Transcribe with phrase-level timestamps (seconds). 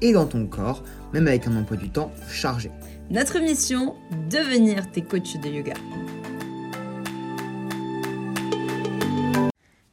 [0.00, 0.82] et dans ton corps,
[1.12, 2.70] même avec un emploi du temps chargé.
[3.10, 3.96] Notre mission,
[4.30, 5.74] devenir tes coachs de yoga.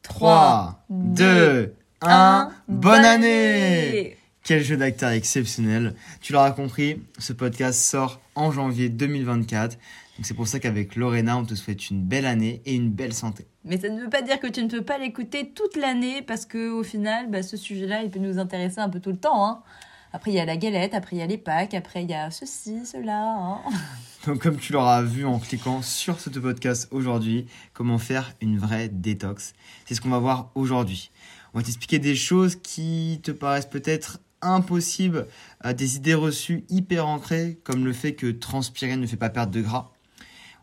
[0.02, 8.20] 3, 2, 1, bonne année Quel jeu d'acteur exceptionnel Tu l'auras compris, ce podcast sort
[8.34, 9.76] en janvier 2024.
[10.18, 13.14] Donc c'est pour ça qu'avec Lorena, on te souhaite une belle année et une belle
[13.14, 13.46] santé.
[13.64, 16.46] Mais ça ne veut pas dire que tu ne peux pas l'écouter toute l'année parce
[16.46, 19.46] que au final, bah, ce sujet-là, il peut nous intéresser un peu tout le temps.
[19.46, 19.62] Hein.
[20.12, 22.14] Après, il y a la galette, après, il y a les Pâques, après, il y
[22.14, 23.24] a ceci, cela.
[23.24, 23.58] Hein.
[24.26, 28.88] Donc, comme tu l'auras vu en cliquant sur ce podcast aujourd'hui, comment faire une vraie
[28.88, 29.52] détox?
[29.84, 31.10] C'est ce qu'on va voir aujourd'hui.
[31.52, 35.26] On va t'expliquer des choses qui te paraissent peut-être impossibles,
[35.66, 39.52] euh, des idées reçues hyper ancrées, comme le fait que transpirer ne fait pas perdre
[39.52, 39.90] de gras.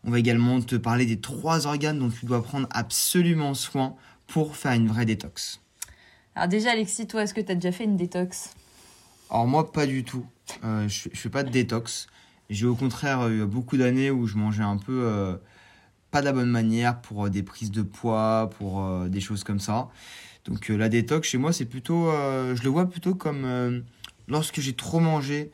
[0.02, 3.94] On va également te parler des trois organes dont tu dois prendre absolument soin
[4.26, 5.60] pour faire une vraie détox.
[6.34, 8.50] Alors déjà, Alexis, toi, est-ce que tu as déjà fait une détox?
[9.30, 10.26] Alors moi, pas du tout.
[10.64, 12.06] Euh, je, je fais pas de détox.
[12.48, 15.36] J'ai au contraire eu beaucoup d'années où je mangeais un peu euh,
[16.10, 19.58] pas de la bonne manière pour euh, des prises de poids, pour des choses comme
[19.60, 19.88] ça.
[20.44, 23.82] Donc la détox chez moi, c'est plutôt, je le vois plutôt comme
[24.28, 25.50] lorsque j'ai trop mangé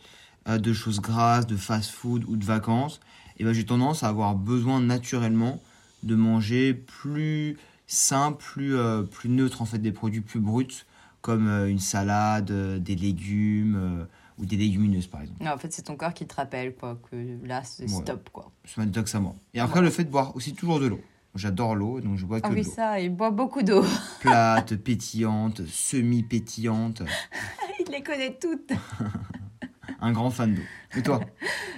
[0.46, 3.00] de choses grasses, de fast-food ou de vacances,
[3.38, 5.62] et ben j'ai tendance à avoir besoin naturellement
[6.02, 7.56] de manger plus
[7.86, 8.76] simple, plus,
[9.10, 10.84] plus neutre en fait, des produits plus bruts
[11.22, 14.04] comme euh, une salade, euh, des légumes euh,
[14.38, 15.42] ou des légumineuses par exemple.
[15.42, 18.28] Non, en fait, c'est ton corps qui te rappelle quoi, que là, c'est stop.
[18.30, 18.50] quoi.
[18.64, 19.34] C'est ma détox à moi.
[19.54, 21.00] Et après, le fait de boire aussi toujours de l'eau.
[21.34, 22.62] J'adore l'eau, donc je bois que ah de l'eau.
[22.62, 23.82] Ah oui, ça, il boit beaucoup d'eau.
[24.20, 27.02] Plate, pétillante, semi-pétillante.
[27.80, 28.72] il les connaît toutes.
[30.00, 30.62] Un grand fan d'eau.
[30.96, 31.20] Et toi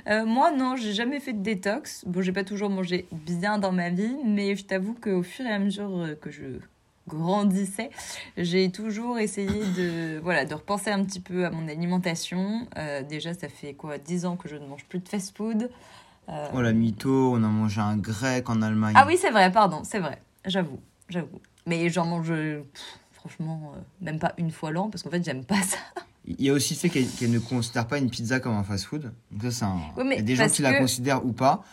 [0.09, 2.05] Moi, non, j'ai jamais fait de détox.
[2.07, 5.53] Bon, j'ai pas toujours mangé bien dans ma vie, mais je t'avoue qu'au fur et
[5.53, 6.59] à mesure que je
[7.09, 7.91] grandissais,
[8.37, 12.67] j'ai toujours essayé de, voilà, de repenser un petit peu à mon alimentation.
[12.79, 15.71] Euh, déjà, ça fait quoi 10 ans que je ne mange plus de fast-food.
[16.29, 16.49] Euh...
[16.55, 18.95] Oh la mytho, on a mangé un grec en Allemagne.
[18.97, 20.23] Ah oui, c'est vrai, pardon, c'est vrai.
[20.47, 21.41] J'avoue, j'avoue.
[21.67, 22.33] Mais j'en mange,
[23.13, 25.79] franchement, euh, même pas une fois l'an, parce qu'en fait, j'aime pas ça.
[26.27, 29.13] Il y a aussi le fait qu'elle ne considère pas une pizza comme un fast-food.
[29.31, 30.05] Donc ça, c'est un...
[30.05, 31.65] il y a des gens qui la considèrent ou pas.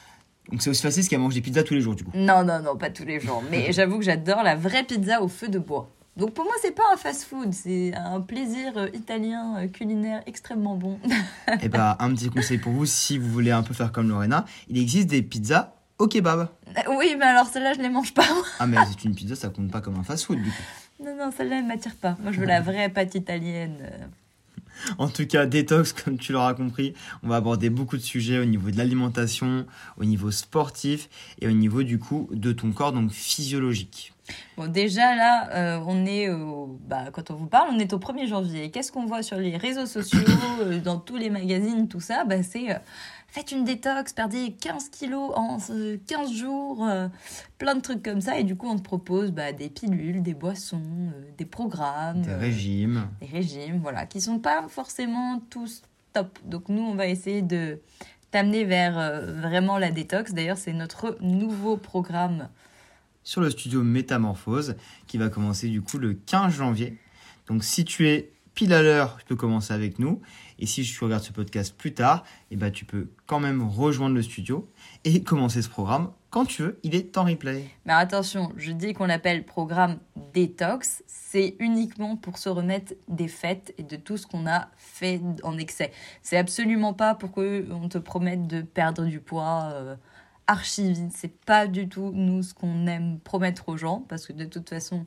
[0.49, 2.11] Donc c'est aussi facile parce qu'elle mange des pizzas tous les jours du coup.
[2.13, 3.43] Non, non, non, pas tous les jours.
[3.51, 5.89] Mais j'avoue que j'adore la vraie pizza au feu de bois.
[6.17, 10.75] Donc pour moi, c'est pas un fast-food, c'est un plaisir euh, italien euh, culinaire extrêmement
[10.75, 10.99] bon.
[11.47, 14.09] Et eh bah, un petit conseil pour vous, si vous voulez un peu faire comme
[14.09, 16.49] Lorena, il existe des pizzas au kebab.
[16.67, 18.27] Euh, oui, mais alors celle-là, je les mange pas.
[18.59, 20.63] ah, mais c'est une pizza, ça compte pas comme un fast-food du coup.
[21.03, 22.17] Non, non, celle-là, elle m'attire pas.
[22.21, 23.89] Moi, je veux la vraie pâte italienne.
[24.97, 26.93] En tout cas, détox, comme tu l'auras compris,
[27.23, 29.65] on va aborder beaucoup de sujets au niveau de l'alimentation,
[29.97, 31.09] au niveau sportif
[31.41, 34.13] et au niveau du coup de ton corps, donc physiologique.
[34.55, 36.29] Bon, déjà là, euh, on est
[36.87, 38.71] bah, quand on vous parle, on est au 1er janvier.
[38.71, 40.19] Qu'est-ce qu'on voit sur les réseaux sociaux,
[40.61, 42.23] euh, dans tous les magazines, tout ça?
[42.25, 42.75] Bah, C'est euh,
[43.31, 46.87] faites une détox, perdez 15 kilos en 15 jours,
[47.57, 48.37] plein de trucs comme ça.
[48.37, 52.21] Et du coup, on te propose bah, des pilules, des boissons, des programmes.
[52.21, 53.07] Des régimes.
[53.21, 55.81] Des régimes, voilà, qui sont pas forcément tous
[56.13, 56.37] top.
[56.45, 57.79] Donc nous, on va essayer de
[58.29, 60.33] t'amener vers vraiment la détox.
[60.33, 62.49] D'ailleurs, c'est notre nouveau programme
[63.23, 64.75] sur le studio Métamorphose
[65.07, 66.97] qui va commencer du coup le 15 janvier.
[67.47, 70.21] Donc si tu es pile à l'heure, tu peux commencer avec nous.
[70.61, 74.15] Et si tu regardes ce podcast plus tard, eh ben, tu peux quand même rejoindre
[74.15, 74.69] le studio
[75.03, 76.79] et commencer ce programme quand tu veux.
[76.83, 77.65] Il est en replay.
[77.85, 79.97] Mais attention, je dis qu'on l'appelle programme
[80.33, 81.03] détox.
[81.07, 85.57] C'est uniquement pour se remettre des fêtes et de tout ce qu'on a fait en
[85.57, 85.91] excès.
[86.21, 89.71] C'est absolument pas pour qu'on te promette de perdre du poids.
[89.73, 89.95] Euh,
[90.47, 91.15] archiviste.
[91.15, 94.69] C'est pas du tout nous ce qu'on aime promettre aux gens parce que de toute
[94.69, 95.05] façon,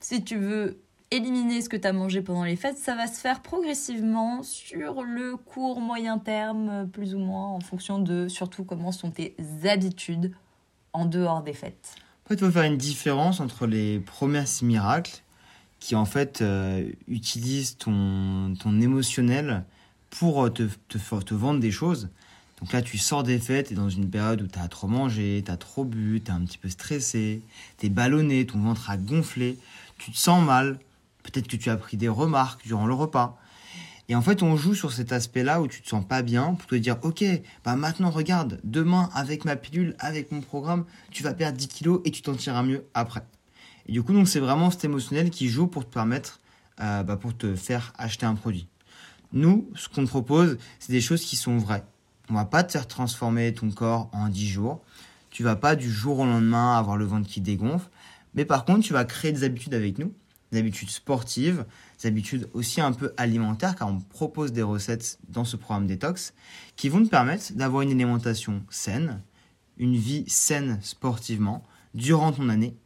[0.00, 0.82] si tu veux
[1.14, 5.02] éliminer ce que tu as mangé pendant les fêtes, ça va se faire progressivement sur
[5.02, 10.32] le court moyen terme, plus ou moins en fonction de surtout comment sont tes habitudes
[10.92, 11.96] en dehors des fêtes.
[12.26, 15.22] En fait, faut faire une différence entre les promesses miracles
[15.80, 19.64] qui en fait euh, utilisent ton, ton émotionnel
[20.10, 22.08] pour te, te, te vendre des choses
[22.62, 25.42] donc là, tu sors des fêtes, tu dans une période où tu as trop mangé,
[25.44, 27.42] tu as trop bu, tu es un petit peu stressé,
[27.78, 29.58] tu es ballonné, ton ventre a gonflé,
[29.98, 30.78] tu te sens mal,
[31.22, 33.38] peut-être que tu as pris des remarques durant le repas.
[34.08, 36.66] Et en fait, on joue sur cet aspect-là où tu te sens pas bien pour
[36.66, 37.24] te dire, ok,
[37.64, 42.00] bah maintenant regarde, demain avec ma pilule, avec mon programme, tu vas perdre 10 kilos
[42.04, 43.22] et tu t'en tireras mieux après.
[43.86, 46.40] Et du coup, donc c'est vraiment cet émotionnel qui joue pour te permettre,
[46.80, 48.66] euh, bah, pour te faire acheter un produit.
[49.32, 51.84] Nous, ce qu'on propose, c'est des choses qui sont vraies.
[52.28, 54.82] On va pas te faire transformer ton corps en 10 jours.
[55.30, 57.88] Tu vas pas du jour au lendemain avoir le ventre qui dégonfle.
[58.34, 60.12] Mais par contre, tu vas créer des habitudes avec nous,
[60.52, 61.64] des habitudes sportives,
[62.00, 66.34] des habitudes aussi un peu alimentaires, car on propose des recettes dans ce programme détox
[66.76, 69.22] qui vont te permettre d'avoir une alimentation saine,
[69.78, 71.64] une vie saine sportivement
[71.94, 72.76] durant ton année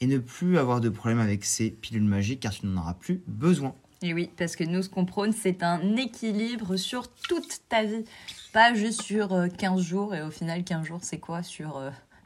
[0.00, 3.22] et ne plus avoir de problème avec ces pilules magiques car tu n'en auras plus
[3.26, 3.74] besoin.
[4.02, 8.04] Et oui, parce que nous, ce qu'on prône, c'est un équilibre sur toute ta vie.
[8.52, 11.78] Pas juste sur 15 euh, jours, et au final, 15 jours, c'est quoi Sur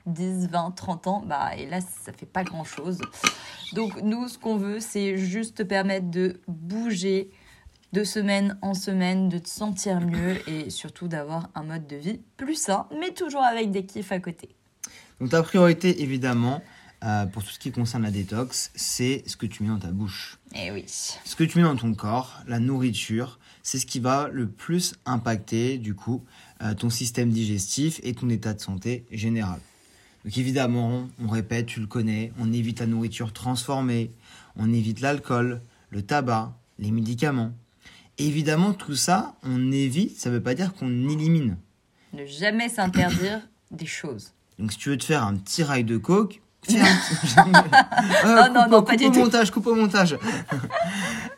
[0.06, 2.98] 10, 20, 30 ans Bah, hélas, ça fait pas grand-chose.
[3.72, 7.30] Donc, nous, ce qu'on veut, c'est juste te permettre de bouger
[7.92, 12.20] de semaine en semaine, de te sentir mieux et surtout d'avoir un mode de vie
[12.36, 14.54] plus sain, mais toujours avec des kiffs à côté.
[15.20, 16.62] Donc, ta priorité, évidemment,
[17.02, 19.90] euh, pour tout ce qui concerne la détox, c'est ce que tu mets dans ta
[19.90, 20.38] bouche.
[20.54, 20.84] Eh oui.
[20.86, 24.94] Ce que tu mets dans ton corps, la nourriture, c'est ce qui va le plus
[25.06, 26.24] impacter, du coup,
[26.62, 29.60] euh, ton système digestif et ton état de santé général.
[30.24, 34.10] Donc évidemment, on répète, tu le connais, on évite la nourriture transformée,
[34.56, 37.52] on évite l'alcool, le tabac, les médicaments.
[38.18, 41.56] évidemment, tout ça, on évite, ça ne veut pas dire qu'on élimine.
[42.12, 43.40] Ne jamais s'interdire
[43.70, 44.32] des choses.
[44.58, 48.96] Donc si tu veux te faire un petit rail de coke, non, non, non, pas
[48.96, 50.18] du au montage, coupe au montage.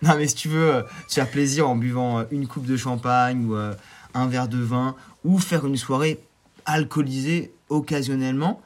[0.03, 2.77] non, mais si tu veux euh, te faire plaisir en buvant euh, une coupe de
[2.77, 3.73] champagne ou euh,
[4.15, 6.21] un verre de vin ou faire une soirée
[6.67, 8.61] alcoolisée occasionnellement,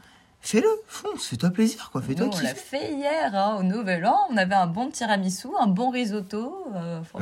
[0.46, 2.02] fais-le, fonce, fais-toi plaisir, quoi.
[2.02, 4.16] Fais-toi On l'a fait hier, hein, au Nouvel An.
[4.30, 6.66] On avait un bon tiramisu, un bon risotto.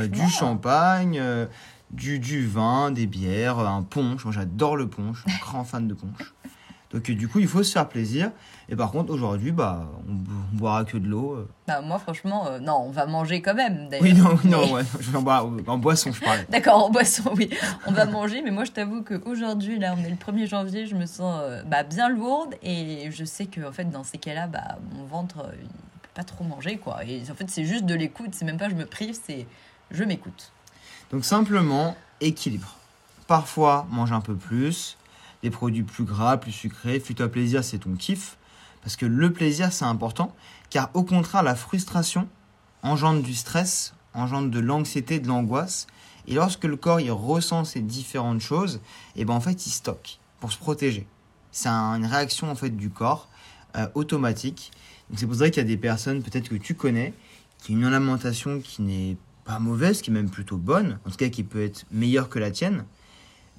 [0.08, 1.22] du champagne,
[1.90, 4.24] du, du vin, des bières, un punch.
[4.24, 5.16] Moi, j'adore le punch.
[5.26, 6.34] Je suis un grand fan de punch.
[6.94, 8.30] Donc du coup, il faut se faire plaisir.
[8.68, 11.32] Et par contre, aujourd'hui, bah, on, on, boira que de l'eau.
[11.32, 11.48] Euh.
[11.66, 13.88] Bah, moi, franchement, euh, non, on va manger quand même.
[14.00, 16.46] Oui, non, non, ouais, je vais en, boisson, je parlais.
[16.50, 17.50] D'accord, en boisson, oui.
[17.86, 20.94] On va manger, mais moi, je t'avoue qu'aujourd'hui, là, on est le 1er janvier, je
[20.94, 22.54] me sens euh, bah, bien lourde.
[22.62, 26.22] Et je sais que, en fait, dans ces cas-là, bah, mon ventre, il peut pas
[26.24, 27.04] trop manger, quoi.
[27.04, 28.30] Et en fait, c'est juste de l'écoute.
[28.34, 29.48] C'est même pas je me prive, c'est
[29.90, 30.52] je m'écoute.
[31.10, 32.76] Donc, simplement, équilibre.
[33.26, 34.96] Parfois, mange un peu plus
[35.44, 36.98] des produits plus gras, plus sucrés.
[36.98, 38.38] Fais-toi plaisir, c'est ton kiff.
[38.82, 40.34] Parce que le plaisir, c'est important.
[40.70, 42.26] Car au contraire, la frustration
[42.82, 45.86] engendre du stress, engendre de l'anxiété, de l'angoisse.
[46.26, 48.76] Et lorsque le corps il ressent ces différentes choses,
[49.16, 51.06] et eh ben en fait il stocke pour se protéger.
[51.52, 53.28] C'est une réaction en fait du corps
[53.76, 54.72] euh, automatique.
[55.10, 57.12] Donc c'est pour ça qu'il y a des personnes peut-être que tu connais
[57.58, 61.16] qui ont une alimentation qui n'est pas mauvaise, qui est même plutôt bonne, en tout
[61.16, 62.84] cas qui peut être meilleure que la tienne,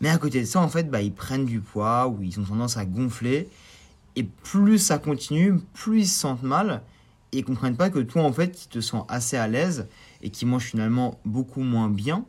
[0.01, 2.43] mais à côté de ça, en fait, bah, ils prennent du poids ou ils ont
[2.43, 3.49] tendance à gonfler.
[4.15, 6.81] Et plus ça continue, plus ils se sentent mal
[7.31, 9.87] et ils comprennent pas que toi, en fait, qui te sens assez à l'aise
[10.21, 12.25] et qui mangent finalement beaucoup moins bien,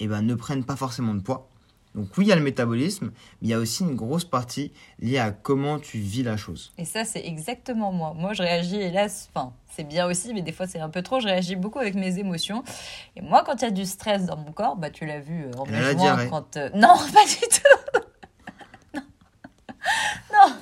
[0.00, 1.48] ben, ne prennent pas forcément de poids.
[1.96, 3.06] Donc oui, il y a le métabolisme,
[3.40, 6.74] mais il y a aussi une grosse partie liée à comment tu vis la chose.
[6.76, 8.12] Et ça, c'est exactement moi.
[8.14, 11.20] Moi, je réagis, hélas, enfin, c'est bien aussi, mais des fois, c'est un peu trop.
[11.20, 12.62] Je réagis beaucoup avec mes émotions.
[13.16, 15.46] Et moi, quand il y a du stress dans mon corps, bah, tu l'as vu
[15.46, 16.58] euh, en mai quand...
[16.58, 19.00] Euh, non, pas du tout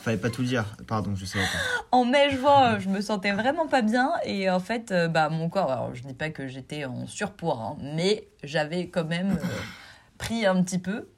[0.03, 1.45] Fallait pas tout dire, pardon, je sais pas.
[1.91, 4.13] En mai, juin, je me sentais vraiment pas bien.
[4.25, 7.59] Et en fait, euh, bah, mon corps, alors je dis pas que j'étais en surpoids,
[7.61, 9.37] hein, mais j'avais quand même...
[10.17, 11.09] pris un petit peu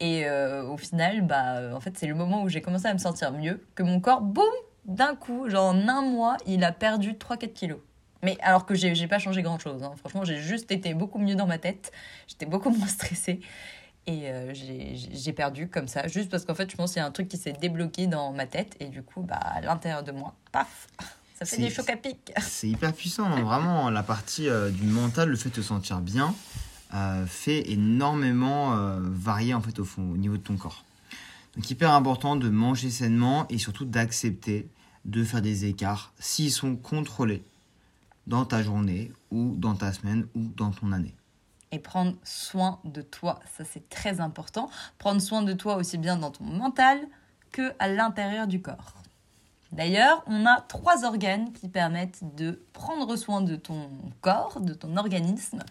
[0.00, 2.92] et euh, au final, bah, euh, en fait, c'est le moment où j'ai commencé à
[2.92, 4.44] me sentir mieux, que mon corps, boum,
[4.84, 7.78] d'un coup, genre en un mois, il a perdu 3-4 kilos.
[8.22, 9.82] Mais alors que j'ai pas changé grand chose.
[9.82, 9.92] Hein.
[9.98, 11.92] Franchement, j'ai juste été beaucoup mieux dans ma tête.
[12.26, 13.40] J'étais beaucoup moins stressée.
[14.06, 17.06] Et euh, j'ai perdu comme ça, juste parce qu'en fait, je pense qu'il y a
[17.06, 18.74] un truc qui s'est débloqué dans ma tête.
[18.80, 20.86] Et du coup, bah, à l'intérieur de moi, paf,
[21.38, 22.32] ça fait des chocs à pic.
[22.40, 23.42] C'est hyper puissant, hein.
[23.42, 23.90] vraiment.
[23.90, 26.34] La partie du mental, le fait de te sentir bien,
[27.26, 30.84] fait énormément euh, varier en fait au, fond, au niveau de ton corps.
[31.54, 34.68] Donc hyper important de manger sainement et surtout d'accepter
[35.04, 37.44] de faire des écarts s'ils sont contrôlés
[38.26, 41.14] dans ta journée ou dans ta semaine ou dans ton année.
[41.72, 44.70] Et prendre soin de toi, ça c'est très important.
[44.98, 47.00] Prendre soin de toi aussi bien dans ton mental
[47.52, 48.94] que à l'intérieur du corps.
[49.72, 53.90] D'ailleurs, on a trois organes qui permettent de prendre soin de ton
[54.22, 55.62] corps, de ton organisme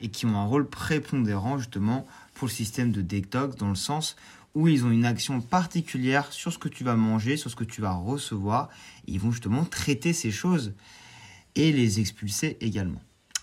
[0.00, 4.16] et qui ont un rôle prépondérant justement pour le système de détox dans le sens
[4.54, 7.64] où ils ont une action particulière sur ce que tu vas manger, sur ce que
[7.64, 8.68] tu vas recevoir.
[9.06, 10.72] Et ils vont justement traiter ces choses
[11.54, 13.00] et les expulser également.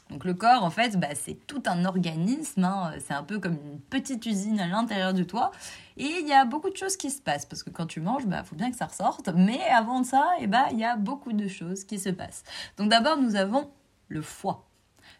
[0.10, 2.94] Donc le corps, en fait, bah, c'est tout un organisme, hein.
[3.06, 5.52] c'est un peu comme une petite usine à l'intérieur de toi.
[5.98, 8.24] Et il y a beaucoup de choses qui se passent, parce que quand tu manges,
[8.24, 9.30] il bah, faut bien que ça ressorte.
[9.36, 12.44] Mais avant ça, eh bah, il y a beaucoup de choses qui se passent.
[12.78, 13.70] Donc d'abord, nous avons
[14.08, 14.67] le foie.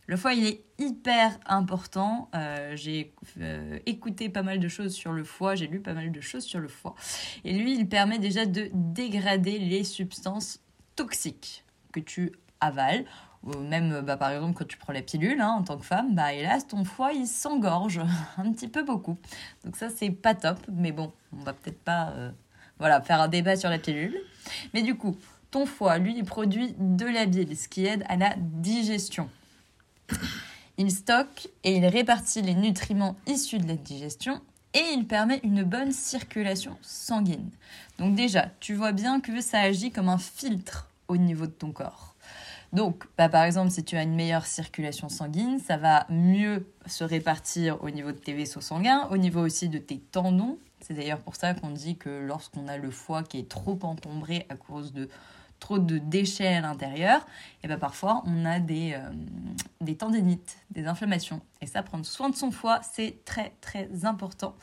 [0.06, 2.30] Le foie, il est hyper important.
[2.36, 6.12] Euh, j'ai euh, écouté pas mal de choses sur le foie, j'ai lu pas mal
[6.12, 6.96] de choses sur le foie.
[7.44, 10.60] Et lui, il permet déjà de dégrader les substances
[10.96, 13.06] toxiques que tu avales
[13.44, 16.16] ou même bah, par exemple quand tu prends la pilule hein, en tant que femme,
[16.16, 18.02] bah hélas ton foie il s'engorge
[18.38, 19.18] un petit peu beaucoup.
[19.64, 22.32] Donc ça c'est pas top, mais bon, on va peut-être pas euh,
[22.80, 24.18] voilà, faire un débat sur la pilule.
[24.74, 25.18] Mais du coup,
[25.52, 29.30] ton foie, lui, il produit de la bile, ce qui aide à la digestion.
[30.78, 34.42] Il stocke et il répartit les nutriments issus de la digestion
[34.74, 37.50] et il permet une bonne circulation sanguine.
[37.98, 41.72] Donc déjà, tu vois bien que ça agit comme un filtre au niveau de ton
[41.72, 42.16] corps.
[42.74, 47.04] Donc, bah, par exemple, si tu as une meilleure circulation sanguine, ça va mieux se
[47.04, 50.58] répartir au niveau de tes vaisseaux sanguins, au niveau aussi de tes tendons.
[50.82, 54.46] C'est d'ailleurs pour ça qu'on dit que lorsqu'on a le foie qui est trop encombré
[54.50, 55.10] à cause de
[55.60, 57.26] trop de déchets à l'intérieur,
[57.64, 59.10] et ben parfois on a des, euh,
[59.82, 61.42] des tendinites, des inflammations.
[61.62, 64.56] Et ça, prendre soin de son foie, c'est très très important.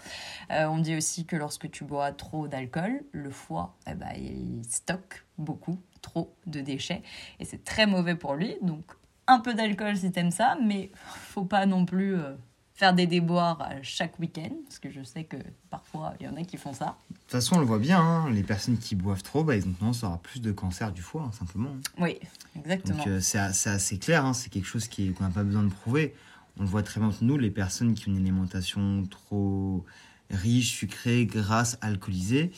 [0.51, 4.63] Euh, on dit aussi que lorsque tu bois trop d'alcool, le foie, eh ben, il
[4.69, 7.03] stocke beaucoup, trop de déchets.
[7.41, 8.57] Et c'est très mauvais pour lui.
[8.63, 8.85] Donc
[9.27, 12.17] un peu d'alcool si t'aimes ça, mais faut pas non plus...
[12.17, 12.35] Euh,
[12.75, 15.37] faire des déboires chaque week-end, parce que je sais que
[15.71, 16.97] parfois il y en a qui font ça.
[17.09, 19.67] De toute façon, on le voit bien, hein, les personnes qui boivent trop, bah, ils
[19.67, 21.71] ont tendance à avoir plus de cancer du foie, hein, simplement.
[21.99, 22.19] Oui,
[22.57, 22.99] exactement.
[22.99, 26.15] Donc euh, c'est assez clair, hein, c'est quelque chose qu'on n'a pas besoin de prouver.
[26.59, 29.85] On le voit très bien entre nous, les personnes qui ont une alimentation trop
[30.31, 32.51] riche, sucrée, grasse, alcoolisée,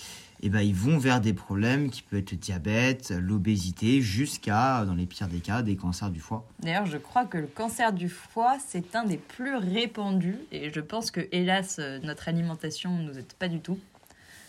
[0.42, 4.94] eh ben, ils vont vers des problèmes qui peuvent être le diabète, l'obésité, jusqu'à, dans
[4.94, 6.46] les pires des cas, des cancers du foie.
[6.60, 10.38] D'ailleurs, je crois que le cancer du foie, c'est un des plus répandus.
[10.52, 13.78] Et je pense que, hélas, euh, notre alimentation ne nous aide pas du tout.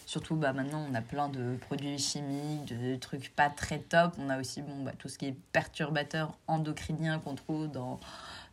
[0.06, 4.14] Surtout, bah, maintenant, on a plein de produits chimiques, de trucs pas très top.
[4.18, 8.00] On a aussi bon, bah, tout ce qui est perturbateur endocrinien qu'on trouve dans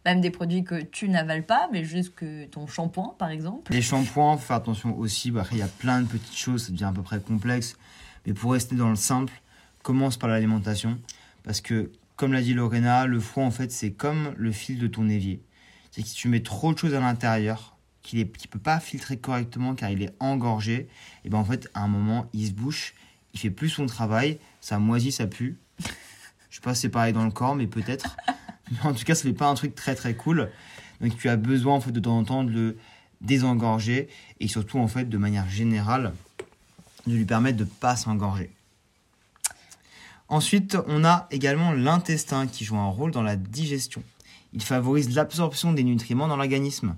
[0.05, 3.73] même des produits que tu n'avales pas, mais juste que ton shampoing, par exemple.
[3.73, 5.31] Les shampoings, faut faire attention aussi.
[5.31, 7.77] Bah, il y a plein de petites choses, ça devient à peu près complexe.
[8.27, 9.33] Mais pour rester dans le simple,
[9.83, 10.99] commence par l'alimentation.
[11.43, 14.87] Parce que, comme l'a dit Lorena, le foie, en fait, c'est comme le fil de
[14.87, 15.43] ton évier.
[15.91, 19.17] C'est que si tu mets trop de choses à l'intérieur, qu'il ne peut pas filtrer
[19.17, 20.89] correctement car il est engorgé,
[21.25, 22.95] et ben en fait, à un moment, il se bouche,
[23.33, 25.59] il fait plus son travail, ça moisit, ça pue.
[26.51, 28.17] Je sais pas si c'est pareil dans le corps, mais peut-être.
[28.85, 30.51] En tout cas, ce n'est pas un truc très très cool.
[31.01, 32.77] Donc tu as besoin en fait de temps en temps de le
[33.21, 34.09] désengorger
[34.41, 36.13] et surtout en fait de manière générale
[37.07, 38.51] de lui permettre de pas s'engorger.
[40.29, 44.03] Ensuite, on a également l'intestin qui joue un rôle dans la digestion.
[44.53, 46.97] Il favorise l'absorption des nutriments dans l'organisme.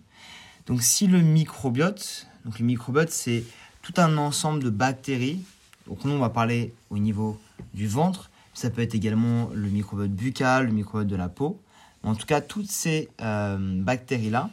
[0.67, 3.45] Donc si le microbiote, donc le microbiote c'est
[3.83, 5.41] tout un ensemble de bactéries,
[5.87, 7.41] donc nous on va parler au niveau
[7.73, 11.61] du ventre, ça peut être également le microbiote buccal, le microbiote de la peau.
[12.03, 14.49] En tout cas, toutes ces euh, bactéries-là,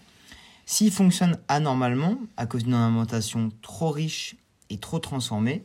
[0.65, 4.36] s'ils fonctionnent anormalement à cause d'une alimentation trop riche
[4.69, 5.63] et trop transformée,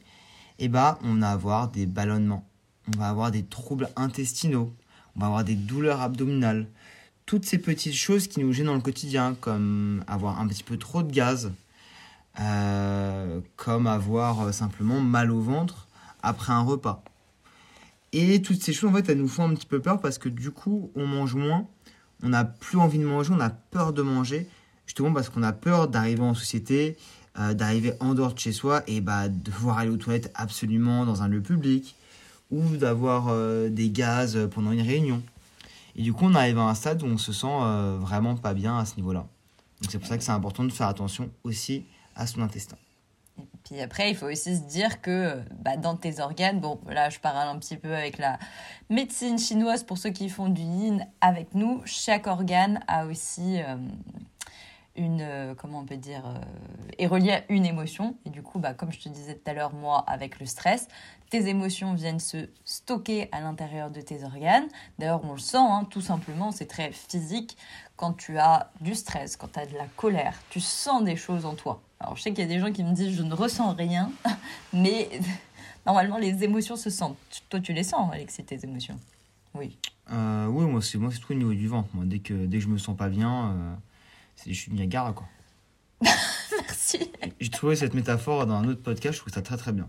[0.61, 2.47] eh ben, on va avoir des ballonnements,
[2.95, 4.73] on va avoir des troubles intestinaux,
[5.17, 6.69] on va avoir des douleurs abdominales.
[7.27, 10.77] Toutes ces petites choses qui nous gênent dans le quotidien, comme avoir un petit peu
[10.77, 11.51] trop de gaz,
[12.39, 15.89] euh, comme avoir euh, simplement mal au ventre
[16.23, 17.03] après un repas.
[18.13, 20.29] Et toutes ces choses, en fait, elles nous font un petit peu peur parce que
[20.29, 21.67] du coup, on mange moins,
[22.23, 24.49] on n'a plus envie de manger, on a peur de manger,
[24.87, 26.97] justement parce qu'on a peur d'arriver en société,
[27.39, 31.05] euh, d'arriver en dehors de chez soi et bah, de devoir aller aux toilettes absolument
[31.05, 31.95] dans un lieu public
[32.51, 35.23] ou d'avoir euh, des gaz pendant une réunion.
[35.95, 38.55] Et du coup, on arrive à un stade où on se sent euh, vraiment pas
[38.55, 39.27] bien à ce niveau-là.
[39.83, 41.85] Donc c'est pour ça que c'est important de faire attention aussi
[42.17, 42.77] à son intestin.
[43.69, 47.19] Puis après, il faut aussi se dire que bah, dans tes organes, bon, là je
[47.19, 48.39] parle un petit peu avec la
[48.89, 53.77] médecine chinoise pour ceux qui font du yin avec nous, chaque organe a aussi euh,
[54.97, 56.41] une, euh, comment on peut dire, euh,
[56.97, 58.17] est relié à une émotion.
[58.25, 60.89] Et du coup, bah, comme je te disais tout à l'heure, moi, avec le stress,
[61.29, 64.67] tes émotions viennent se stocker à l'intérieur de tes organes.
[64.99, 67.59] D'ailleurs, on le sent, hein, tout simplement, c'est très physique.
[67.97, 71.45] Quand tu as du stress, quand tu as de la colère, tu sens des choses
[71.45, 71.83] en toi.
[72.01, 74.11] Alors, je sais qu'il y a des gens qui me disent je ne ressens rien,
[74.73, 75.09] mais
[75.87, 77.17] normalement, les émotions se sentent.
[77.49, 78.99] Toi, tu les sens, Alexis, tes émotions
[79.55, 79.77] Oui.
[80.13, 81.89] Euh, oui, moi, c'est moi, c'est tout au niveau du ventre.
[81.95, 83.75] Moi, dès que dès que je me sens pas bien, euh,
[84.47, 85.29] je suis bien garde quoi.
[86.63, 87.11] merci.
[87.41, 89.17] J'ai trouvé cette métaphore dans un autre podcast.
[89.17, 89.87] Je trouve ça très très bien.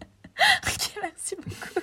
[0.68, 1.80] ok, merci beaucoup.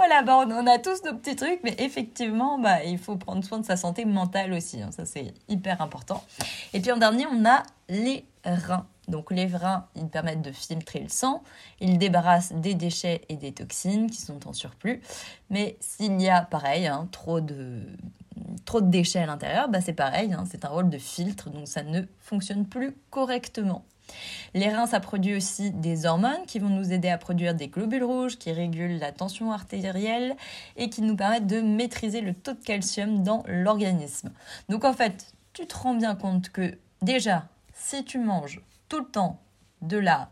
[0.00, 3.58] Voilà, bah, on, a tous nos petits trucs, mais effectivement, bah, il faut prendre soin
[3.58, 4.80] de sa santé mentale aussi.
[4.80, 4.92] Hein.
[4.92, 6.24] ça, c'est hyper important.
[6.72, 8.86] Et puis en dernier, on a les reins.
[9.08, 11.42] Donc les reins, ils permettent de filtrer le sang,
[11.80, 15.02] ils débarrassent des déchets et des toxines qui sont en surplus.
[15.50, 17.82] Mais s'il y a, pareil, hein, trop, de,
[18.64, 21.68] trop de déchets à l'intérieur, bah c'est pareil, hein, c'est un rôle de filtre, donc
[21.68, 23.84] ça ne fonctionne plus correctement.
[24.54, 28.04] Les reins, ça produit aussi des hormones qui vont nous aider à produire des globules
[28.04, 30.36] rouges qui régulent la tension artérielle
[30.76, 34.30] et qui nous permettent de maîtriser le taux de calcium dans l'organisme.
[34.68, 39.06] Donc en fait, tu te rends bien compte que déjà, si tu manges tout le
[39.06, 39.40] temps
[39.82, 40.30] de la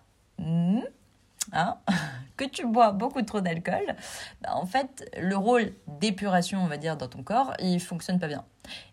[1.53, 1.79] hein,
[2.37, 3.97] que tu bois beaucoup trop d'alcool,
[4.43, 8.29] bah, en fait, le rôle d'épuration, on va dire, dans ton corps, il fonctionne pas
[8.29, 8.45] bien.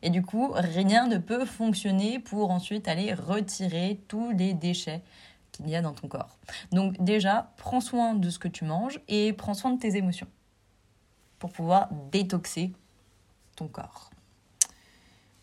[0.01, 5.03] Et du coup, rien ne peut fonctionner pour ensuite aller retirer tous les déchets
[5.51, 6.37] qu'il y a dans ton corps.
[6.71, 10.27] Donc déjà, prends soin de ce que tu manges et prends soin de tes émotions
[11.39, 12.73] pour pouvoir détoxer
[13.55, 14.09] ton corps.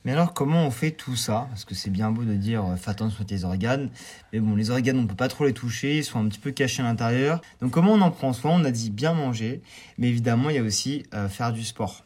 [0.04, 1.46] Mais alors, comment on fait tout ça?
[1.50, 3.88] Parce que c'est bien beau de dire euh, fais attention à tes organes,
[4.32, 6.50] mais bon, les organes, on peut pas trop les toucher, ils sont un petit peu
[6.50, 7.40] cachés à l'intérieur.
[7.60, 8.52] Donc, comment on en prend soin?
[8.52, 9.62] On a dit bien manger,
[9.98, 12.04] mais évidemment, il y a aussi euh, faire du sport,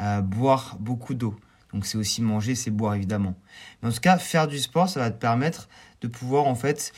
[0.00, 1.36] euh, boire beaucoup d'eau.
[1.74, 3.34] Donc, c'est aussi manger, c'est boire évidemment.
[3.82, 5.68] Mais en tout cas, faire du sport, ça va te permettre
[6.00, 6.92] de pouvoir en fait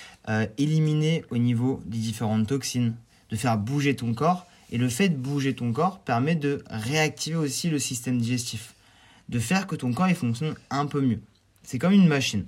[0.57, 2.95] éliminer au niveau des différentes toxines,
[3.31, 4.47] de faire bouger ton corps.
[4.71, 8.75] Et le fait de bouger ton corps permet de réactiver aussi le système digestif
[9.33, 11.23] de faire que ton corps il fonctionne un peu mieux.
[11.63, 12.47] C'est comme une machine.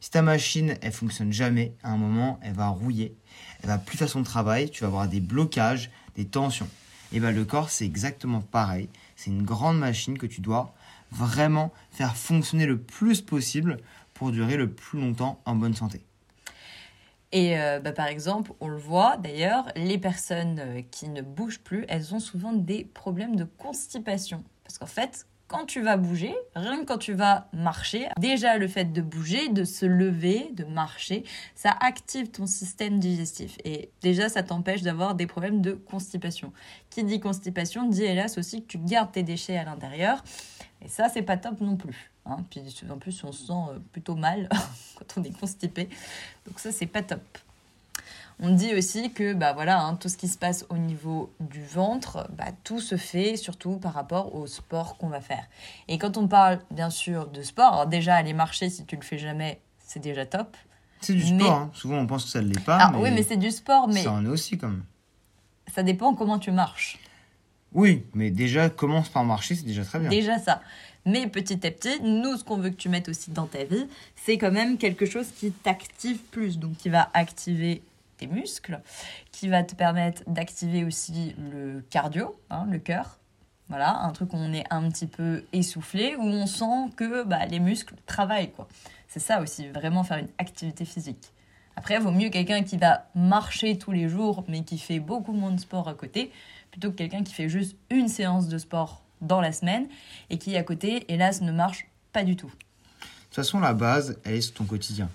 [0.00, 3.14] Si ta machine elle fonctionne jamais, à un moment elle va rouiller,
[3.62, 6.68] elle va plus faire son travail, tu vas avoir des blocages, des tensions.
[7.12, 8.88] Et bien le corps c'est exactement pareil.
[9.14, 10.74] C'est une grande machine que tu dois
[11.10, 13.76] vraiment faire fonctionner le plus possible
[14.14, 16.00] pour durer le plus longtemps en bonne santé.
[17.30, 21.60] Et euh, bah, par exemple, on le voit d'ailleurs, les personnes euh, qui ne bougent
[21.60, 24.42] plus, elles ont souvent des problèmes de constipation.
[24.64, 28.66] Parce qu'en fait, quand tu vas bouger, rien que quand tu vas marcher, déjà le
[28.68, 33.58] fait de bouger, de se lever, de marcher, ça active ton système digestif.
[33.64, 36.52] Et déjà, ça t'empêche d'avoir des problèmes de constipation.
[36.88, 40.24] Qui dit constipation dit hélas aussi que tu gardes tes déchets à l'intérieur.
[40.80, 42.10] Et ça, c'est pas top non plus.
[42.24, 42.38] Hein.
[42.48, 44.48] Puis en plus, on se sent euh, plutôt mal
[44.96, 45.88] quand on est constipé.
[46.46, 47.20] Donc ça, c'est pas top.
[48.44, 51.62] On dit aussi que bah voilà, hein, tout ce qui se passe au niveau du
[51.64, 55.44] ventre, bah, tout se fait surtout par rapport au sport qu'on va faire.
[55.86, 59.16] Et quand on parle bien sûr de sport, déjà aller marcher si tu le fais
[59.16, 60.56] jamais, c'est déjà top.
[61.00, 61.70] C'est du sport, hein.
[61.72, 62.78] souvent on pense que ça ne l'est pas.
[62.80, 64.02] Ah, oui, mais c'est du sport, mais.
[64.02, 64.84] Ça en est aussi quand même.
[65.72, 66.98] Ça dépend comment tu marches.
[67.72, 70.08] Oui, mais déjà commence par marcher, c'est déjà très bien.
[70.08, 70.60] Déjà ça.
[71.06, 73.86] Mais petit à petit, nous, ce qu'on veut que tu mettes aussi dans ta vie,
[74.16, 77.82] c'est quand même quelque chose qui t'active plus, donc qui va activer
[78.26, 78.80] muscles,
[79.30, 83.18] qui va te permettre d'activer aussi le cardio, hein, le cœur.
[83.68, 87.46] Voilà, un truc où on est un petit peu essoufflé, où on sent que bah,
[87.46, 88.52] les muscles travaillent.
[88.52, 88.68] quoi.
[89.08, 91.32] C'est ça aussi, vraiment faire une activité physique.
[91.76, 95.50] Après, vaut mieux quelqu'un qui va marcher tous les jours, mais qui fait beaucoup moins
[95.50, 96.30] de sport à côté,
[96.70, 99.86] plutôt que quelqu'un qui fait juste une séance de sport dans la semaine
[100.28, 102.48] et qui, à côté, hélas, ne marche pas du tout.
[102.48, 102.52] De
[103.26, 105.08] toute façon, la base, elle est sur ton quotidien.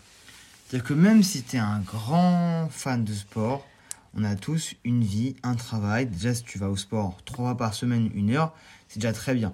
[0.68, 3.66] C'est-à-dire que même si tu es un grand fan de sport,
[4.14, 6.08] on a tous une vie, un travail.
[6.08, 8.54] Déjà, si tu vas au sport trois fois par semaine, une heure,
[8.90, 9.54] c'est déjà très bien.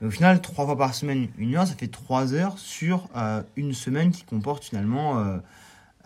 [0.00, 3.42] Mais au final, trois fois par semaine, une heure, ça fait trois heures sur euh,
[3.56, 5.36] une semaine qui comporte finalement euh,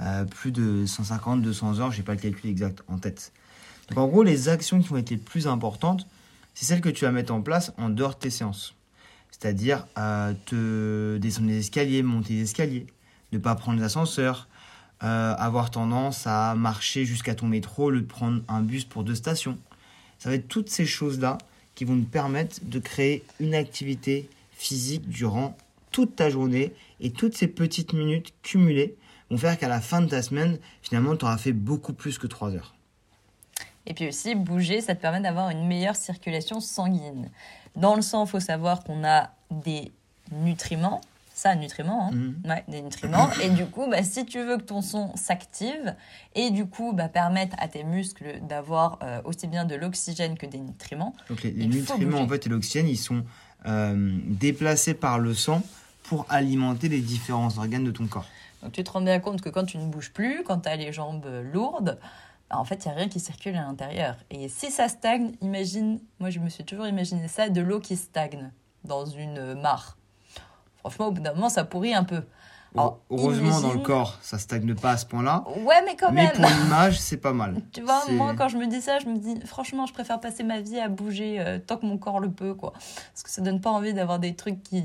[0.01, 1.93] euh, plus de 150, 200 heures.
[1.93, 3.33] Je n'ai pas le calcul exact en tête.
[3.89, 6.09] Donc en gros, les actions qui vont être les plus importantes,
[6.55, 8.75] c'est celles que tu vas mettre en place en dehors de tes séances.
[9.31, 12.87] C'est-à-dire te descendre les escaliers, monter les escaliers,
[13.33, 14.49] ne pas prendre l'ascenseur,
[15.03, 19.59] euh, avoir tendance à marcher jusqu'à ton métro de prendre un bus pour deux stations.
[20.19, 21.39] Ça va être toutes ces choses-là
[21.75, 25.57] qui vont nous permettre de créer une activité physique durant
[25.91, 28.95] toute ta journée et toutes ces petites minutes cumulées
[29.31, 32.27] vont faire qu'à la fin de ta semaine, finalement, tu auras fait beaucoup plus que
[32.27, 32.75] trois heures.
[33.87, 37.31] Et puis aussi, bouger, ça te permet d'avoir une meilleure circulation sanguine.
[37.77, 39.91] Dans le sang, il faut savoir qu'on a des
[40.33, 41.01] nutriments
[41.41, 42.11] ça, nutriments, hein.
[42.13, 42.43] Mhm.
[42.45, 43.31] ouais, des nutriments.
[43.43, 45.95] Et du coup, bah, si tu veux que ton son s'active
[46.35, 50.45] et du coup bah, permettre à tes muscles d'avoir euh, aussi bien de l'oxygène que
[50.45, 51.15] des nutriments.
[51.31, 53.25] Donc les, nutriments en fait et l'oxygène, ils sont
[53.67, 55.63] euh, déplacés par le sang
[56.03, 58.27] pour alimenter les différents organes de ton corps.
[58.63, 60.77] Donc tu te rends bien compte que quand tu ne bouges plus, quand tu as
[60.77, 61.99] les jambes lourdes,
[62.51, 64.17] bah, en fait, il n'y a rien qui circule à l'intérieur.
[64.31, 67.97] Et si ça stagne, imagine, moi je me suis toujours imaginé ça, de l'eau qui
[67.97, 68.51] stagne
[68.85, 69.97] dans une mare.
[70.81, 72.23] Franchement, au bout d'un moment, ça pourrit un peu.
[72.75, 75.45] Alors, Heureusement, dans le corps, ça stagne pas à ce point-là.
[75.65, 76.33] Ouais, mais quand Mais même.
[76.37, 77.57] pour l'image, c'est pas mal.
[77.73, 80.45] Tu vois, moi, quand je me dis ça, je me dis, franchement, je préfère passer
[80.45, 82.73] ma vie à bouger euh, tant que mon corps le peut, quoi.
[82.73, 84.85] Parce que ça donne pas envie d'avoir des trucs qui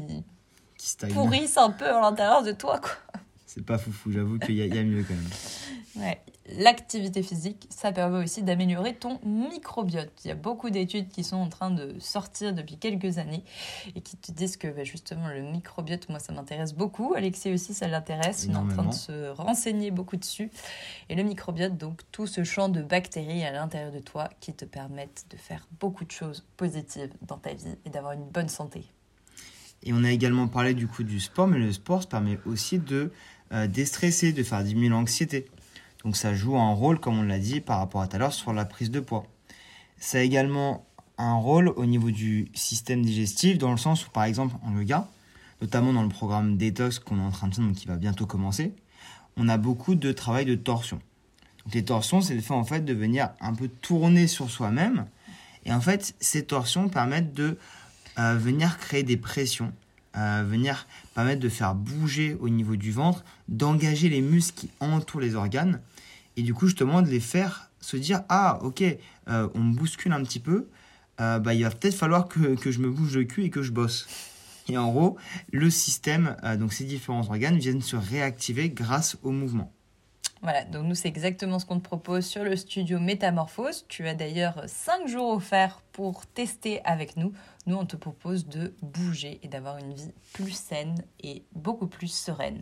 [0.77, 2.91] Qui pourrissent un peu à l'intérieur de toi, quoi.
[3.45, 6.03] C'est pas foufou, j'avoue qu'il y, y a mieux quand même.
[6.07, 6.21] Ouais.
[6.47, 10.11] L'activité physique, ça permet aussi d'améliorer ton microbiote.
[10.23, 13.43] Il y a beaucoup d'études qui sont en train de sortir depuis quelques années
[13.95, 17.15] et qui te disent que bah, justement le microbiote, moi ça m'intéresse beaucoup.
[17.15, 18.45] Alexis aussi, ça l'intéresse.
[18.47, 20.51] On est en train de se renseigner beaucoup dessus.
[21.09, 24.65] Et le microbiote, donc tout ce champ de bactéries à l'intérieur de toi qui te
[24.65, 28.85] permettent de faire beaucoup de choses positives dans ta vie et d'avoir une bonne santé.
[29.81, 32.77] Et on a également parlé du coup du sport, mais le sport ça permet aussi
[32.77, 33.11] de
[33.51, 35.47] euh, déstresser, de faire diminuer l'anxiété.
[36.05, 38.33] Donc ça joue un rôle, comme on l'a dit par rapport à tout à l'heure,
[38.33, 39.25] sur la prise de poids.
[39.97, 40.85] Ça a également
[41.17, 45.07] un rôle au niveau du système digestif, dans le sens où par exemple en yoga,
[45.61, 48.27] notamment dans le programme Detox qu'on est en train de faire, donc qui va bientôt
[48.27, 48.71] commencer,
[49.35, 51.01] on a beaucoup de travail de torsion.
[51.63, 55.07] Donc les torsions, c'est le fait en fait de venir un peu tourner sur soi-même.
[55.65, 57.57] Et en fait, ces torsions permettent de
[58.19, 59.73] euh, venir créer des pressions,
[60.17, 65.21] euh, venir permettre de faire bouger au niveau du ventre, d'engager les muscles qui entourent
[65.21, 65.81] les organes,
[66.37, 68.83] et du coup justement de les faire se dire ah ok
[69.27, 70.67] euh, on me bouscule un petit peu,
[71.19, 73.61] euh, bah, il va peut-être falloir que, que je me bouge le cul et que
[73.61, 74.07] je bosse.
[74.67, 75.17] Et en gros,
[75.51, 79.71] le système, euh, donc ces différents organes viennent se réactiver grâce au mouvement.
[80.41, 83.85] Voilà, donc nous c'est exactement ce qu'on te propose sur le studio Métamorphose.
[83.87, 87.33] Tu as d'ailleurs 5 jours offerts pour tester avec nous.
[87.65, 92.09] Nous on te propose de bouger et d'avoir une vie plus saine et beaucoup plus
[92.13, 92.61] sereine.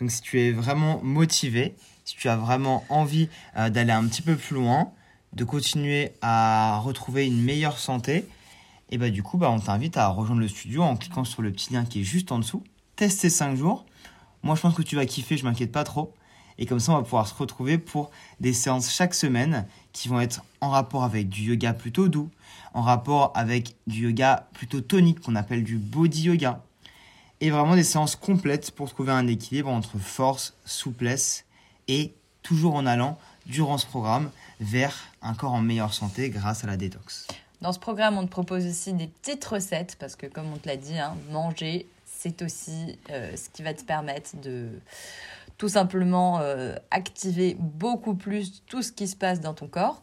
[0.00, 4.22] Donc si tu es vraiment motivé, si tu as vraiment envie euh, d'aller un petit
[4.22, 4.92] peu plus loin,
[5.32, 8.26] de continuer à retrouver une meilleure santé,
[8.90, 11.50] et bah du coup bah, on t'invite à rejoindre le studio en cliquant sur le
[11.52, 12.62] petit lien qui est juste en dessous.
[12.96, 13.86] Teste ces 5 jours.
[14.42, 16.12] Moi je pense que tu vas kiffer, je m'inquiète pas trop.
[16.58, 20.20] Et comme ça on va pouvoir se retrouver pour des séances chaque semaine qui vont
[20.20, 22.30] être en rapport avec du yoga plutôt doux,
[22.74, 26.62] en rapport avec du yoga plutôt tonique qu'on appelle du body yoga.
[27.44, 31.44] Et vraiment des séances complètes pour trouver un équilibre entre force, souplesse
[31.88, 34.30] et toujours en allant durant ce programme
[34.60, 37.26] vers un corps en meilleure santé grâce à la détox.
[37.60, 40.66] Dans ce programme, on te propose aussi des petites recettes parce que, comme on te
[40.66, 44.70] l'a dit, hein, manger, c'est aussi euh, ce qui va te permettre de
[45.58, 50.02] tout simplement euh, activer beaucoup plus tout ce qui se passe dans ton corps.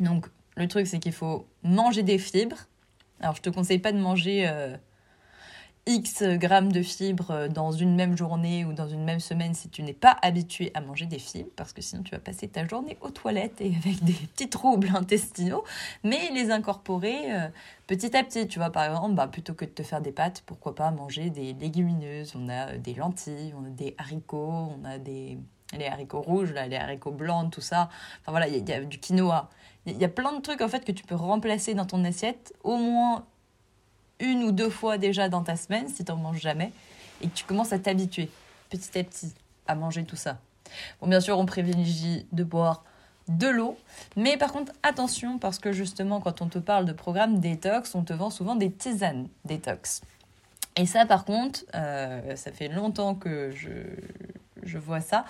[0.00, 0.24] Donc,
[0.56, 2.64] le truc, c'est qu'il faut manger des fibres.
[3.20, 4.74] Alors, je te conseille pas de manger euh,
[5.88, 9.82] X grammes de fibres dans une même journée ou dans une même semaine si tu
[9.84, 12.98] n'es pas habitué à manger des fibres, parce que sinon tu vas passer ta journée
[13.00, 15.62] aux toilettes et avec des petits troubles intestinaux,
[16.02, 17.48] mais les incorporer euh,
[17.86, 18.48] petit à petit.
[18.48, 21.30] Tu vois, par exemple, bah, plutôt que de te faire des pâtes, pourquoi pas manger
[21.30, 25.38] des légumineuses On a euh, des lentilles, on a des haricots, on a des
[25.76, 27.88] les haricots rouges, là, les haricots blancs, tout ça.
[28.20, 29.50] Enfin voilà, il y, a- y du quinoa.
[29.84, 32.54] Il y a plein de trucs en fait que tu peux remplacer dans ton assiette,
[32.64, 33.24] au moins
[34.20, 36.72] une ou deux fois déjà dans ta semaine, si tu n'en manges jamais,
[37.20, 38.28] et que tu commences à t'habituer
[38.70, 39.32] petit à petit
[39.66, 40.38] à manger tout ça.
[41.00, 42.84] Bon, bien sûr, on privilégie de boire
[43.28, 43.76] de l'eau,
[44.16, 48.04] mais par contre, attention, parce que justement, quand on te parle de programme détox, on
[48.04, 50.02] te vend souvent des tisanes détox.
[50.76, 53.70] Et ça, par contre, euh, ça fait longtemps que je,
[54.66, 55.24] je vois ça,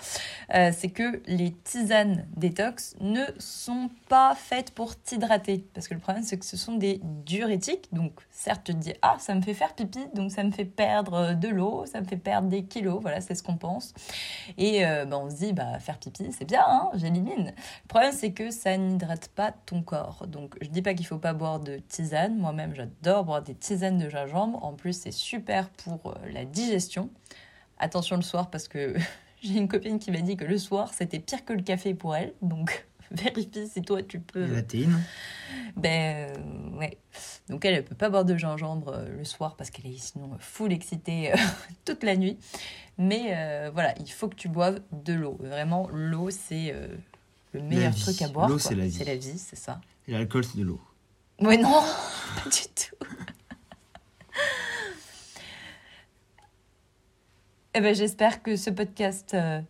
[0.53, 5.65] euh, c'est que les tisanes détox ne sont pas faites pour t'hydrater.
[5.73, 7.87] Parce que le problème, c'est que ce sont des diurétiques.
[7.91, 10.65] Donc, certes, tu te dis, ah, ça me fait faire pipi, donc ça me fait
[10.65, 13.93] perdre de l'eau, ça me fait perdre des kilos, voilà, c'est ce qu'on pense.
[14.57, 17.53] Et euh, bah, on se dit, bah, faire pipi, c'est bien, hein, j'élimine.
[17.55, 20.27] Le problème, c'est que ça n'hydrate pas ton corps.
[20.27, 22.37] Donc, je dis pas qu'il faut pas boire de tisane.
[22.37, 24.63] Moi-même, j'adore boire des tisanes de gingembre.
[24.63, 27.09] En plus, c'est super pour euh, la digestion.
[27.79, 28.95] Attention le soir parce que
[29.47, 32.15] j'ai une copine qui m'a dit que le soir, c'était pire que le café pour
[32.15, 32.33] elle.
[32.41, 34.45] Donc, vérifie si toi, tu peux.
[34.45, 34.99] La théine,
[35.75, 36.97] Ben, euh, ouais.
[37.49, 40.31] Donc, elle, elle peut pas boire de gingembre euh, le soir parce qu'elle est sinon
[40.39, 41.37] full excitée euh,
[41.85, 42.37] toute la nuit.
[42.97, 45.37] Mais euh, voilà, il faut que tu boives de l'eau.
[45.39, 46.87] Vraiment, l'eau, c'est euh,
[47.53, 48.49] le meilleur truc à boire.
[48.49, 48.91] L'eau, c'est la vie.
[48.91, 49.79] C'est la vie, c'est ça.
[50.07, 50.81] et l'alcool c'est de l'eau.
[51.39, 51.69] Ouais, non,
[52.43, 52.95] pas du tout.
[57.77, 59.61] Eh ben, j'espère que ce podcast euh,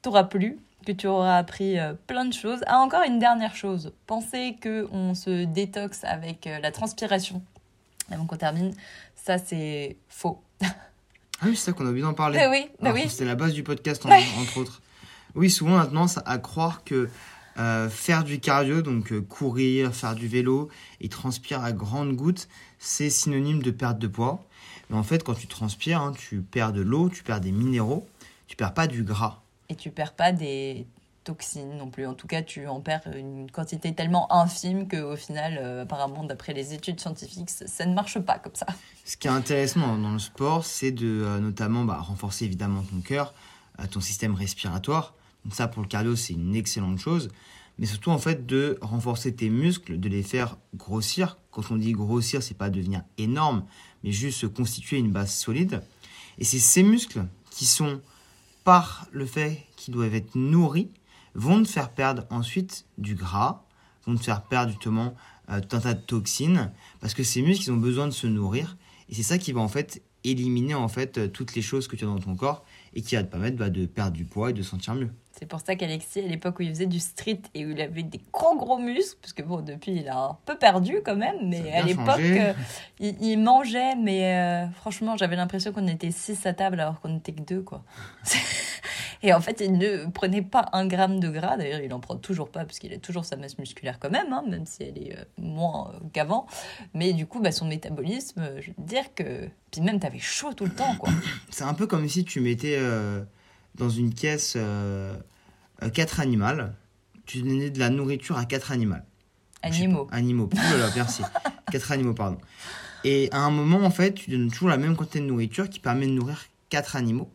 [0.00, 2.60] t'aura plu, que tu auras appris euh, plein de choses.
[2.68, 3.92] Ah, encore une dernière chose.
[4.06, 7.42] Pensez qu'on se détoxe avec euh, la transpiration
[8.12, 8.72] avant qu'on termine.
[9.16, 10.40] Ça, c'est faux.
[10.62, 10.66] Ah
[11.46, 12.38] oui, c'est ça qu'on a oublié d'en parler.
[12.38, 13.08] Ben oui, ben oui.
[13.08, 14.80] C'était la base du podcast, en- entre autres.
[15.34, 17.10] Oui, souvent, on a tendance à croire que
[17.58, 20.68] euh, faire du cardio, donc euh, courir, faire du vélo
[21.00, 24.44] et transpirer à grandes gouttes, c'est synonyme de perte de poids.
[24.90, 28.06] Mais en fait, quand tu transpires, hein, tu perds de l'eau, tu perds des minéraux,
[28.46, 29.40] tu perds pas du gras.
[29.70, 30.86] Et tu perds pas des
[31.24, 32.06] toxines non plus.
[32.06, 36.52] En tout cas, tu en perds une quantité tellement infime qu'au final, euh, apparemment, d'après
[36.52, 38.66] les études scientifiques, ça, ne marche pas comme ça.
[39.06, 43.32] Ce qui est intéressant dans le sport, c'est de notamment bah, renforcer évidemment ton cœur,
[43.90, 45.14] ton système respiratoire.
[45.52, 47.30] Ça, pour le cardio, c'est une excellente chose.
[47.78, 51.36] Mais surtout, en fait, de renforcer tes muscles, de les faire grossir.
[51.50, 53.64] Quand on dit grossir, c'est pas devenir énorme,
[54.02, 55.82] mais juste se constituer une base solide.
[56.38, 58.00] Et c'est ces muscles qui sont,
[58.64, 60.90] par le fait qu'ils doivent être nourris,
[61.34, 63.64] vont te faire perdre ensuite du gras,
[64.06, 65.14] vont te faire perdre justement
[65.50, 68.26] euh, tout un tas de toxines, parce que ces muscles, ils ont besoin de se
[68.26, 68.76] nourrir.
[69.08, 72.04] Et c'est ça qui va en fait éliminer en fait toutes les choses que tu
[72.04, 72.64] as dans ton corps
[72.96, 75.10] et qui va te permettre bah, de perdre du poids et de sentir mieux.
[75.38, 78.02] C'est pour ça qu'Alexis, à l'époque où il faisait du street et où il avait
[78.02, 81.36] des gros gros muscles, parce que bon, depuis il a un peu perdu quand même,
[81.46, 82.54] mais à l'époque, euh,
[82.98, 87.10] il, il, mangeait, mais euh, franchement, j'avais l'impression qu'on était six à table alors qu'on
[87.10, 87.84] n'était que deux, quoi.
[89.26, 92.16] et en fait, il ne prenait pas un gramme de gras, d'ailleurs, il en prend
[92.16, 94.98] toujours pas, parce qu'il a toujours sa masse musculaire quand même, hein, même si elle
[94.98, 96.46] est euh, moins qu'avant.
[96.94, 99.48] Mais du coup, bah, son métabolisme, je veux dire que.
[99.70, 101.10] Puis même, t'avais chaud tout le temps, quoi.
[101.50, 102.78] C'est un peu comme si tu mettais
[103.76, 105.16] dans une caisse euh,
[105.82, 106.46] euh, quatre animaux.
[107.26, 108.96] Tu donnais de la nourriture à quatre animaux.
[109.62, 110.06] Animaux.
[110.12, 110.48] animaux.
[110.52, 111.22] Ouh là merci.
[111.72, 112.38] quatre animaux, pardon.
[113.04, 115.80] Et à un moment, en fait, tu donnes toujours la même quantité de nourriture qui
[115.80, 117.30] permet de nourrir quatre animaux.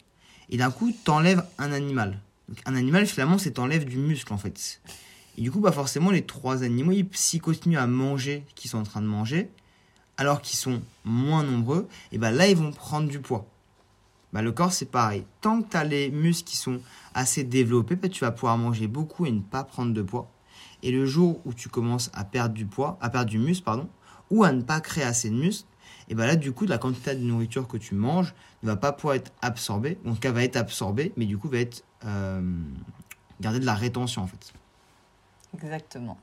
[0.51, 2.19] Et d'un coup, tu enlèves un animal.
[2.49, 4.81] Donc, un animal, finalement, c'est t'enlèves du muscle, en fait.
[5.37, 8.79] Et du coup, bah, forcément, les trois animaux, ils, s'ils continuent à manger qu'ils sont
[8.79, 9.49] en train de manger,
[10.17, 13.47] alors qu'ils sont moins nombreux, et bah, là, ils vont prendre du poids.
[14.33, 15.25] Bah, le corps, c'est pareil.
[15.39, 16.81] Tant que tu as les muscles qui sont
[17.13, 20.29] assez développés, bah, tu vas pouvoir manger beaucoup et ne pas prendre de poids.
[20.83, 23.87] Et le jour où tu commences à perdre du poids, à perdre du muscle, pardon,
[24.29, 25.67] ou à ne pas créer assez de muscle,
[26.11, 28.91] et bah là, du coup, la quantité de nourriture que tu manges ne va pas
[28.91, 29.97] pouvoir être absorbée.
[30.05, 32.41] En tout cas, va être absorbée, mais du coup, va être euh,
[33.39, 34.51] garder de la rétention, en fait.
[35.53, 36.17] Exactement.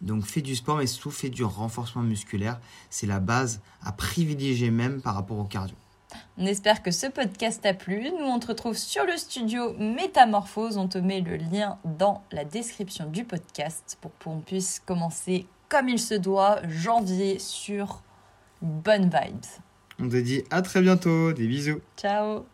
[0.00, 2.60] Donc, fais du sport, mais surtout, fais du renforcement musculaire.
[2.88, 5.74] C'est la base à privilégier même par rapport au cardio.
[6.38, 8.12] On espère que ce podcast t'a plu.
[8.16, 10.76] Nous, on te retrouve sur le studio Métamorphose.
[10.76, 15.88] On te met le lien dans la description du podcast pour qu'on puisse commencer comme
[15.88, 18.02] il se doit, janvier, sur
[18.62, 19.46] bonne vibes.
[19.98, 21.32] On te dit à très bientôt.
[21.32, 21.80] Des bisous.
[21.96, 22.44] Ciao